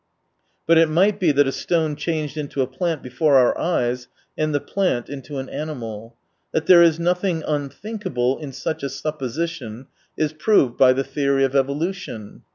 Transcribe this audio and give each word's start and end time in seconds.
But 0.65 0.79
it 0.79 0.89
might 0.89 1.19
be 1.19 1.31
that 1.31 1.45
a 1.45 1.51
stone 1.51 1.95
changed 1.95 2.35
into 2.35 2.63
a 2.63 2.65
plant 2.65 3.03
before 3.03 3.35
our 3.35 3.55
eyeSj 3.55 4.07
and 4.35 4.51
the 4.51 4.59
plant 4.59 5.09
into 5.09 5.37
an 5.37 5.47
animal. 5.47 6.15
That 6.53 6.65
there 6.65 6.81
is 6.81 6.99
nothing 6.99 7.43
unthinkable 7.45 8.39
in 8.39 8.51
such 8.51 8.81
a 8.81 8.89
supposition 8.89 9.85
is 10.17 10.33
proved 10.33 10.75
by 10.75 10.93
the 10.93 11.03
theory 11.03 11.43
of 11.43 11.55
evolution. 11.55 12.41